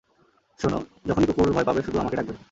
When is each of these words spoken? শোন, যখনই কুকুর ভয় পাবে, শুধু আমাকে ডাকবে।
শোন, 0.59 0.73
যখনই 1.07 1.25
কুকুর 1.25 1.51
ভয় 1.51 1.63
পাবে, 1.63 1.81
শুধু 1.81 1.97
আমাকে 1.99 2.15
ডাকবে। 2.15 2.33